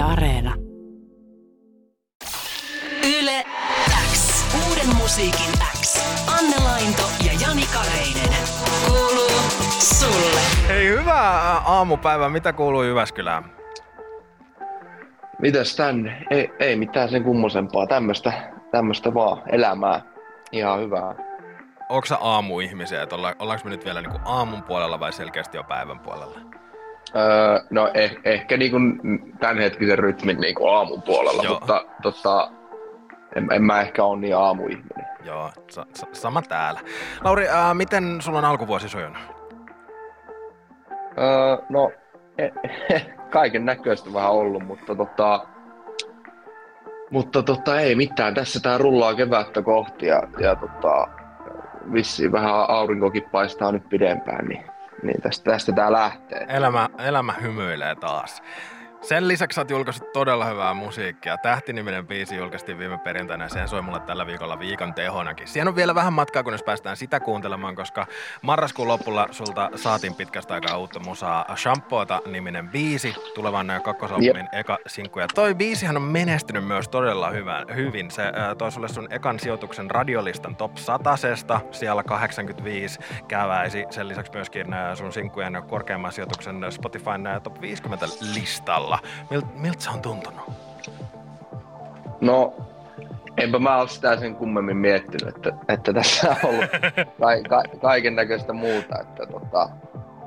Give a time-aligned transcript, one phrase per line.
[0.00, 0.54] Yle Areena.
[3.18, 3.44] Yle
[4.12, 4.44] X.
[4.68, 6.04] Uuden musiikin X.
[6.38, 8.38] Anne Lainto ja Jani Kareinen.
[8.86, 9.40] Kuuluu
[9.78, 10.40] sulle.
[10.68, 12.28] Hei, hyvää aamupäivää.
[12.28, 13.44] Mitä kuuluu Jyväskylään?
[15.38, 16.26] Mitäs tänne?
[16.30, 17.86] Ei, ei mitään sen kummosempaa.
[17.86, 20.02] Tämmöstä, tämmöstä vaan elämää.
[20.52, 21.14] Ihan hyvää.
[21.88, 23.06] Onko sä aamuihmisiä?
[23.12, 26.49] Olla, ollaanko me nyt vielä niinku aamun puolella vai selkeästi jo päivän puolella?
[27.16, 28.76] Öö, no eh, ehkä niinku
[29.40, 31.54] tämänhetkisen rytmin niinku aamun puolella, Joo.
[31.54, 32.50] mutta tota,
[33.36, 35.06] en, en mä ehkä ole niin aamuihminen.
[35.24, 36.80] Joo, sa- sa- sama täällä.
[37.24, 39.18] Lauri, ää, miten sulla on alkuvuosi sujunut?
[41.18, 41.90] Öö, no,
[42.38, 42.52] eh,
[43.30, 45.46] kaiken näköistä vähän ollut, mutta tota,
[47.10, 48.34] mutta tota, ei mitään.
[48.34, 51.08] Tässä tää rullaa kevättä kohti ja, ja tota,
[51.92, 54.64] vissiin vähän aurinkokin paistaa nyt pidempään, niin,
[55.02, 56.46] niin tästä, tästä tää lähtee.
[56.48, 58.42] Elämä, elämä hymyilee taas.
[59.02, 61.38] Sen lisäksi sä oot julkaissut todella hyvää musiikkia.
[61.38, 65.48] Tähti-niminen biisi julkaistiin viime perjantaina ja se soi mulle tällä viikolla viikon tehonakin.
[65.48, 68.06] Siihen on vielä vähän matkaa, kunnes päästään sitä kuuntelemaan, koska
[68.42, 71.56] marraskuun lopulla sulta saatiin pitkästä aikaa uutta musaa.
[71.56, 75.20] Shampoota niminen biisi, tulevan kakkosalbumin eka sinkku.
[75.20, 78.10] Ja toi biisihän on menestynyt myös todella hyvän, hyvin.
[78.10, 81.16] Se äh, toi sulle sun ekan sijoituksen radiolistan top 100
[81.70, 83.84] siellä 85 käväisi.
[83.90, 88.89] Sen lisäksi myöskin äh, sun sinkkujen korkeamman sijoituksen Spotifyn äh, top 50 listalla.
[89.30, 90.40] Milt, miltä se on tuntunut?
[92.20, 92.54] No,
[93.36, 96.70] enpä mä ole sitä sen kummemmin miettinyt, että, että tässä on ollut
[97.20, 99.68] ka- ka- kaiken näköistä muuta, että tota,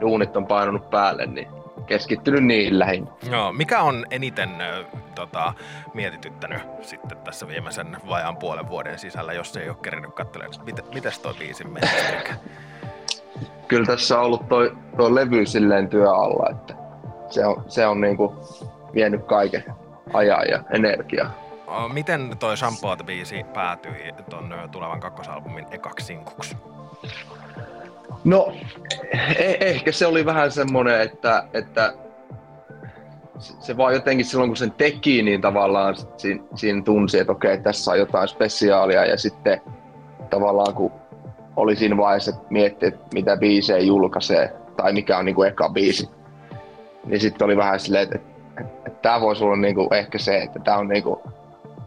[0.00, 1.48] duunit on painunut päälle, niin
[1.86, 3.10] keskittynyt niihin lähinnä.
[3.30, 4.50] Joo, mikä on eniten
[5.14, 5.52] tota,
[5.94, 10.94] mietityttänyt sitten tässä viimeisen vajaan puolen vuoden sisällä, jos ei ole kerinyt katselemaan, että mit,
[10.94, 12.24] mites toi biisi menee?
[13.68, 16.81] Kyllä tässä on ollut toi, toi levy silleen työ alla, että
[17.32, 18.34] se on, se on niinku
[18.94, 19.64] vienyt kaiken
[20.12, 21.30] ajan ja energiaa.
[21.92, 26.56] Miten toi Shampoota-biisi päätyi ton tulevan kakkosalbumin ekaksi sinkuksi?
[28.24, 28.52] No,
[29.14, 31.94] eh- ehkä se oli vähän semmoinen, että, että
[33.38, 37.90] se vaan jotenkin silloin kun sen teki, niin tavallaan siinä, siinä tunsi, että okei, tässä
[37.90, 39.60] on jotain spesiaalia ja sitten
[40.30, 40.92] tavallaan kun
[41.56, 46.10] oli siinä vaiheessa, että mietti, että mitä biisejä julkaisee tai mikä on niinku eka biisi,
[47.06, 48.18] niin sitten oli vähän silleen, että,
[48.60, 51.22] että, että tämä voisi olla niinku ehkä se, että tämä on niinku,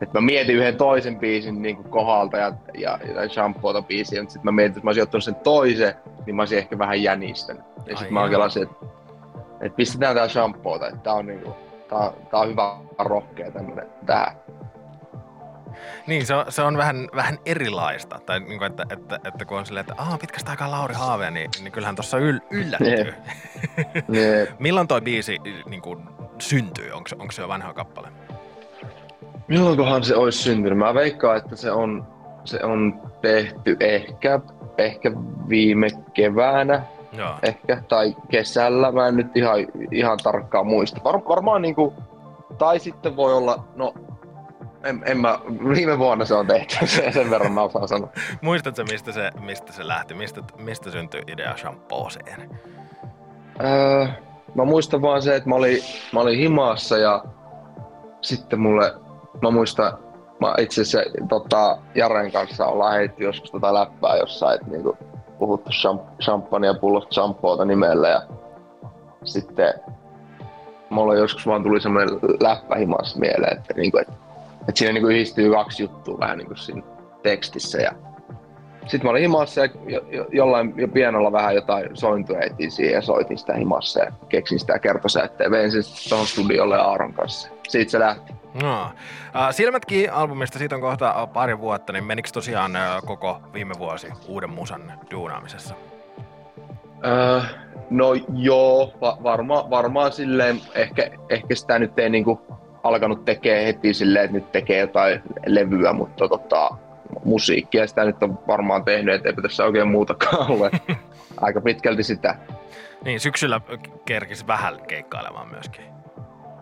[0.00, 4.54] että mä mietin yhden toisen biisin niinku kohdalta ja, ja, ja shampoota biisiä, mutta sitten
[4.54, 5.94] mä mietin, että jos mä olisin ottanut sen toisen,
[6.26, 7.62] niin mä olisin ehkä vähän jänistänyt.
[7.86, 8.86] Ja sitten mä kelasin, että,
[9.60, 11.56] että pistetään tää shampoota, että tää on, niinku,
[11.88, 14.36] tää, tää on hyvä rohkea tämmönen tähän.
[16.06, 18.20] Niin, se on, se on vähän, vähän erilaista.
[18.26, 21.30] Tai niin kuin, että, että, että, kun on silleen, että Aa, pitkästä aikaa Lauri Haave,
[21.30, 23.14] niin, niin kyllähän tuossa yl, yllättyy.
[24.08, 26.02] Niin, Milloin toi biisi niin kuin,
[26.38, 26.90] syntyy?
[26.92, 28.08] Onko, se- onko se jo vanha kappale?
[29.48, 30.78] milloinkohan se olisi syntynyt?
[30.78, 32.06] Mä veikkaan, että se on,
[32.44, 34.40] se on tehty ehkä,
[34.78, 35.12] ehkä
[35.48, 37.34] viime keväänä, Joo.
[37.42, 39.56] ehkä, tai kesällä, mä en nyt ihan,
[39.90, 41.00] ihan tarkkaan muista.
[41.04, 41.94] Var, varmaan niinku,
[42.58, 43.94] tai sitten voi olla, no,
[44.84, 45.38] en, en mä,
[45.74, 48.08] viime vuonna se on tehty, sen verran mä osaan sanoa.
[48.40, 50.14] Muistatko, mistä se, mistä se lähti?
[50.14, 52.50] Mistä, mistä syntyi idea shampooseen?
[53.64, 54.06] Öö,
[54.54, 55.78] mä muistan vaan se, että mä olin,
[56.12, 57.24] mä olin himassa ja
[58.20, 58.94] sitten mulle,
[59.42, 59.98] mä muistan,
[60.40, 64.98] mä itse asiassa tota, Jaren kanssa ollaan heitti joskus tota läppää jossain, että niinku,
[65.38, 68.22] puhuttu champ- champagne ja pullosta shampoota nimellä ja
[69.24, 69.74] sitten
[70.90, 74.12] mulla joskus vaan tuli semmoinen läppä himassa mieleen, että, niinku, että,
[74.68, 76.82] että siinä niinku yhdistyy kaksi juttua vähän niinku siinä
[77.22, 77.92] tekstissä ja
[78.86, 82.94] sitten mä olin himassa ja jo, jo, jollain jo pienolla vähän jotain sointuja etin siihen
[82.94, 85.50] ja soitin sitä himassa ja keksin sitä kertosäetteen.
[85.50, 87.48] Vein sen tuohon studiolle Aaron kanssa.
[87.68, 88.32] Siitä se lähti.
[88.62, 88.82] No.
[89.36, 94.08] Äh, Silmätkin albumista, siitä on kohta pari vuotta, niin menikö tosiaan äh, koko viime vuosi
[94.28, 95.74] uuden musan duunaamisessa?
[97.06, 97.40] Öö,
[97.90, 102.40] no joo, va- varma, varmaan silleen, ehkä, ehkä sitä nyt ei niinku
[102.82, 106.70] alkanut tekee heti silleen, että nyt tekee jotain levyä, mutta tota,
[107.24, 110.70] musiikkia sitä nyt on varmaan tehnyt, että eipä tässä oikein muutakaan ole.
[111.40, 112.36] Aika pitkälti sitä.
[113.04, 113.60] Niin, syksyllä
[114.04, 115.84] kerkisi vähän keikkailemaan myöskin.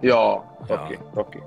[0.02, 1.02] Joo, toki, Joo.
[1.14, 1.38] toki.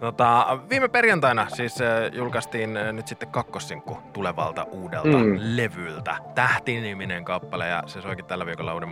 [0.00, 5.38] Tota, viime perjantaina siis äh, julkaistiin äh, nyt sitten kakkossinkku tulevalta uudelta mm.
[5.38, 6.16] Levyltä.
[6.34, 8.88] Tähti-niminen kappale ja se soikin tällä viikolla Uuden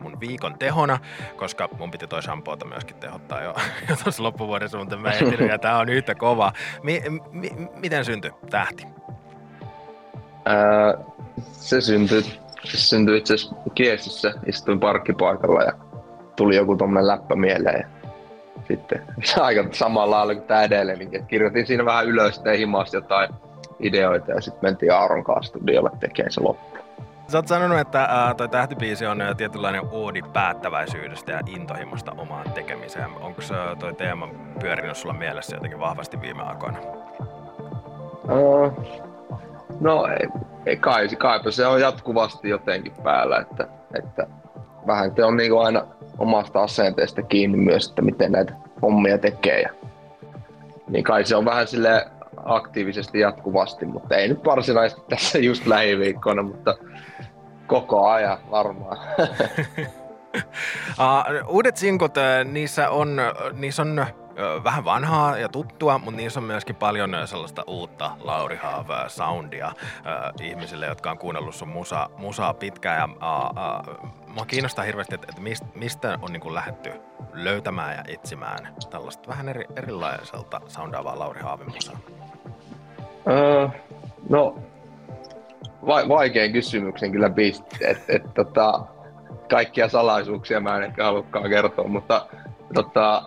[0.00, 0.98] mun viikon tehona,
[1.36, 3.54] koska mun piti toi shampoota myöskin tehottaa jo,
[3.88, 6.52] jo tuossa loppuvuodessa, mutta mä ehtinyt ja tää on yhtä kova.
[6.82, 8.86] Mi- mi- miten syntyi Tähti?
[10.44, 10.94] Ää,
[11.52, 12.22] se syntyi,
[12.64, 14.34] se syntyi itse asiassa Kiesissä.
[14.46, 15.72] Istuin parkkipaikalla ja
[16.36, 17.97] tuli joku tommonen läppä mieleen.
[18.68, 19.02] Ja sitten
[19.44, 21.26] aika samalla lailla kuin tämä edellinenkin.
[21.26, 23.30] Kirjoitin siinä vähän ylös, tein himasta jotain
[23.80, 26.78] ideoita ja sitten mentiin Aaron kanssa studiolle tekemään se loppu.
[27.28, 32.52] Sä oot sanonut, että ää, toi tähtibiisi on ää, tietynlainen oodi päättäväisyydestä ja intohimosta omaan
[32.52, 33.10] tekemiseen.
[33.20, 33.42] Onko
[33.78, 34.28] toi teema
[34.60, 36.78] pyörinyt sulla mielessä jotenkin vahvasti viime aikoina?
[38.30, 38.72] Uh,
[39.80, 40.28] no ei,
[40.66, 43.68] ei kai, kaipa se on jatkuvasti jotenkin päällä, että,
[43.98, 44.26] että
[44.86, 45.86] vähän te on niin aina
[46.18, 49.60] omasta asenteesta kiinni myös, että miten näitä hommia tekee.
[49.60, 49.70] Ja,
[50.88, 52.06] niin kai se on vähän sille
[52.44, 56.76] aktiivisesti jatkuvasti, mutta ei nyt varsinaisesti tässä just lähiviikkoina, mutta
[57.66, 58.98] koko ajan varmaan.
[60.98, 63.20] uh, uudet sinkut, niissä on,
[63.52, 64.06] niissä on
[64.64, 68.58] vähän vanhaa ja tuttua, mutta niissä on myöskin paljon sellaista uutta Lauri
[69.06, 69.74] soundia äh,
[70.42, 72.98] ihmisille, jotka on kuunnellut sun musa, musaa pitkään.
[72.98, 76.92] Ja, äh, äh, mua kiinnostaa hirveästi, että, että mistä, mistä on niin lähetty
[77.32, 81.98] löytämään ja etsimään tällaista vähän eri, erilaiselta soundaavaa Lauri Haavin musaa.
[82.98, 83.70] Uh,
[84.28, 84.58] no,
[85.86, 87.76] va- vaikein kysymyksen kyllä pisti.
[87.80, 88.80] Et, et, tota,
[89.50, 92.26] kaikkia salaisuuksia mä en ehkä halukkaan kertoa, mutta
[92.74, 93.22] tota,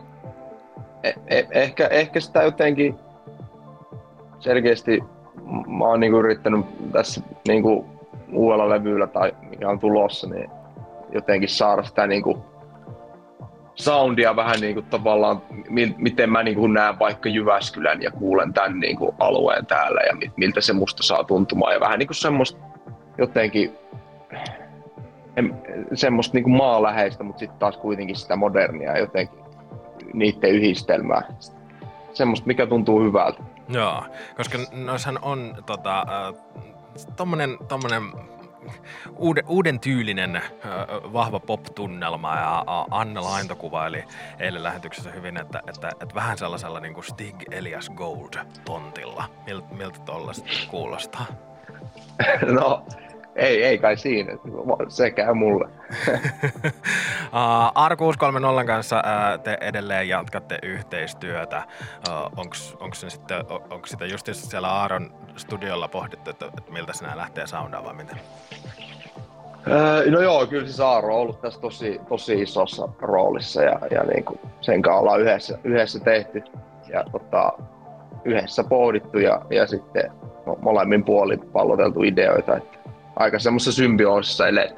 [1.04, 2.96] eh, eh, ehkä, ehkä sitä jotenkin
[4.40, 5.04] selkeästi
[5.78, 7.86] mä oon niinku yrittänyt tässä niinku
[8.34, 10.50] uudella levyllä tai mikä on tulossa, niin
[11.12, 12.46] jotenkin saada sitä niinku
[13.76, 15.42] soundia vähän niinku tavallaan,
[15.98, 20.74] miten mä niinku näen vaikka Jyväskylän ja kuulen tämän niinku alueen täällä ja miltä se
[20.74, 21.74] musta saa tuntumaan.
[21.74, 22.60] Ja vähän niinku semmoista
[23.18, 23.74] jotenkin
[25.94, 29.41] semmoista niinku maaläheistä, mutta sitten taas kuitenkin sitä modernia jotenkin
[30.14, 31.22] niiden yhdistelmää.
[32.14, 33.44] Semmoista, mikä tuntuu hyvältä.
[33.70, 34.04] Joo,
[34.38, 36.42] koska noissahan on tota, äh,
[37.16, 38.04] tommonen, tommonen
[39.16, 40.44] uuden, uuden tyylinen äh,
[41.14, 44.04] vahva pop-tunnelma ja äh, Anne Lainto kuvaili
[44.40, 49.24] eilen lähetyksessä hyvin, että, että, että vähän sellaisella niin kuin Stig Elias Gold-tontilla.
[49.46, 51.26] Mil, miltä tollaista kuulostaa?
[52.60, 52.86] No,
[53.36, 54.34] ei, ei kai siinä.
[54.88, 55.66] Se käy mulle.
[57.34, 57.72] uh,
[58.62, 59.04] R630 kanssa
[59.44, 61.64] te edelleen jatkatte yhteistyötä.
[62.80, 67.48] Onko se sitten, onko sitä just siellä Aaron studiolla pohdittu, että, että miltä sinä lähtee
[67.48, 68.18] soundaa vai miten?
[70.12, 74.26] No joo, kyllä siis Aaro on ollut tässä tosi, tosi isossa roolissa ja, ja niin
[74.26, 76.44] kuin sen kanssa ollaan yhdessä, yhdessä tehty
[76.90, 77.54] ja tota,
[78.26, 80.12] yhdessä pohdittu ja, ja sitten
[80.62, 82.58] molemmin puolin palloteltu ideoita.
[82.58, 82.78] Että
[83.16, 84.76] aika semmoisessa symbioosissa elet.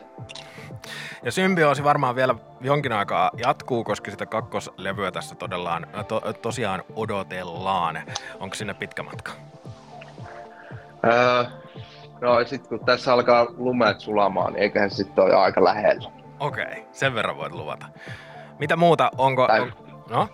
[1.24, 8.02] Ja symbioosi varmaan vielä jonkin aikaa jatkuu, koska sitä kakkoslevyä tässä todellaan, to, tosiaan odotellaan.
[8.40, 9.32] Onko sinne pitkä matka?
[11.06, 11.44] Öö,
[12.22, 16.12] no sitten kun tässä alkaa lumeet sulamaan, niin eiköhän se sitten ole aika lähellä.
[16.40, 17.86] Okei, okay, sen verran voit luvata.
[18.60, 19.48] Mitä muuta, onko...
[19.48, 19.62] Tai...
[19.62, 19.74] On,
[20.10, 20.28] no?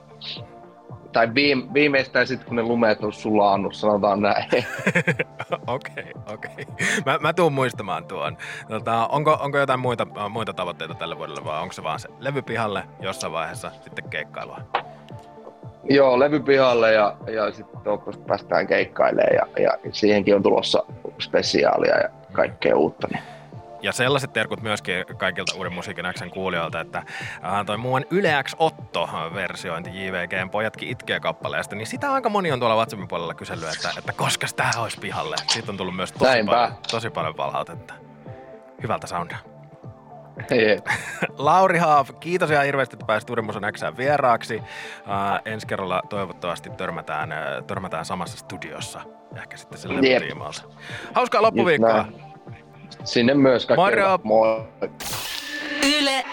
[1.12, 4.46] Tai viime, viimeistään sitten, kun ne lumeet on sulannut, sanotaan näin.
[5.68, 6.52] Okei, okei.
[6.52, 6.66] Okay, okay.
[7.06, 8.38] Mä, mä tuun muistamaan tuon.
[8.70, 12.84] Tota, onko, onko jotain muita, muita tavoitteita tälle vuodelle vai onko se vaan se levypihalle
[13.02, 14.60] jossain vaiheessa sitten keikkailua?
[15.90, 20.84] Joo, levypihalle ja, ja sitten toivottavasti päästään keikkailemaan ja, ja siihenkin on tulossa
[21.20, 23.08] spesiaalia ja kaikkea uutta.
[23.12, 23.24] Niin
[23.82, 28.56] ja sellaiset terkut myöskin kaikilta Uuden musiikin Xn kuulijoilta, että äh, toi muun Yle X
[28.60, 33.90] Otto-versiointi JVGn Pojatkin itkee kappaleesta, niin sitä aika moni on tuolla WhatsAppin puolella kysellyt, että,
[33.98, 35.36] että koska tämä olisi pihalle.
[35.48, 37.94] Siitä on tullut myös tosi paljon, tosi paljon palautetta.
[38.84, 39.38] Hyvältä soundia.
[41.38, 44.56] Lauri Haaf, kiitos ihan hirveästi, että pääsit Uuden Musan Xään vieraaksi.
[44.56, 49.02] Uh, ensi kerralla toivottavasti törmätään, uh, törmätään samassa studiossa.
[49.38, 50.24] Ehkä sitten sille yep.
[50.24, 50.62] tiimalta.
[51.14, 52.06] Hauskaa loppuviikkoa.
[53.04, 53.82] Sinne myös kaikki.
[53.82, 54.20] Moro!
[54.24, 54.62] Moi.
[55.98, 56.26] Yle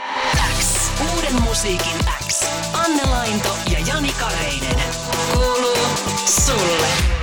[0.58, 0.90] X.
[1.14, 1.98] Uuden musiikin
[2.28, 2.44] X.
[2.84, 4.84] Anne Lainto ja Jani Kareinen.
[5.32, 5.86] Kuuluu
[6.26, 7.15] sulle.